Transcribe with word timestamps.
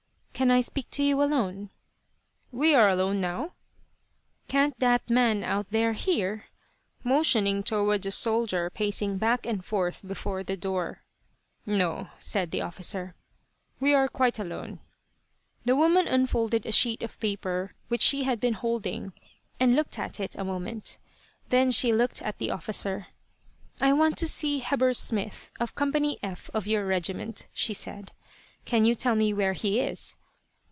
"Can 0.33 0.49
I 0.49 0.61
speak 0.61 0.89
to 0.91 1.03
you 1.03 1.21
alone?" 1.21 1.69
"We 2.51 2.73
are 2.73 2.89
alone 2.89 3.21
now." 3.21 3.51
"Can't 4.47 4.73
that 4.79 5.07
man 5.07 5.43
out 5.43 5.69
there 5.69 5.93
hear?" 5.93 6.45
motioning 7.03 7.61
toward 7.61 8.03
a 8.07 8.09
soldier 8.09 8.71
pacing 8.71 9.19
back 9.19 9.45
and 9.45 9.63
forth 9.63 10.01
before 10.03 10.43
the 10.43 10.57
door. 10.57 11.03
"No," 11.63 12.09
said 12.17 12.49
the 12.49 12.61
officer. 12.61 13.13
"We 13.79 13.93
are 13.93 14.07
quite 14.07 14.39
alone." 14.39 14.79
The 15.63 15.75
woman 15.75 16.07
unfolded 16.07 16.65
a 16.65 16.71
sheet 16.71 17.03
of 17.03 17.19
paper 17.19 17.75
which 17.87 18.01
she 18.01 18.23
had 18.23 18.39
been 18.39 18.55
holding, 18.55 19.13
and 19.59 19.75
looked 19.75 19.99
at 19.99 20.19
it 20.19 20.33
a 20.35 20.43
moment. 20.43 20.97
Then 21.49 21.69
she 21.69 21.93
looked 21.93 22.19
at 22.23 22.39
the 22.39 22.49
officer. 22.49 23.05
"I 23.79 23.93
want 23.93 24.17
to 24.17 24.27
see 24.27 24.57
Heber 24.57 24.93
Smith, 24.93 25.51
of 25.59 25.75
Company 25.75 26.17
F, 26.23 26.49
of 26.51 26.65
your 26.65 26.83
regiment," 26.87 27.47
she 27.53 27.75
said. 27.75 28.11
"Can 28.65 28.85
you 28.85 28.95
tell 28.95 29.13
me 29.13 29.33
where 29.35 29.53
he 29.53 29.79
is?" 29.79 30.15